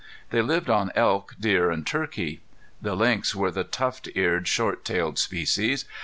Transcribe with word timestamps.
They 0.31 0.41
lived 0.41 0.67
on 0.67 0.91
elk, 0.95 1.35
deer, 1.39 1.69
and 1.69 1.85
turkey. 1.85 2.41
The 2.81 2.95
lynx 2.95 3.35
were 3.35 3.51
the 3.51 3.63
tuft 3.63 4.09
eared, 4.15 4.47
short 4.47 4.83
tailed 4.83 5.19
species. 5.19 5.85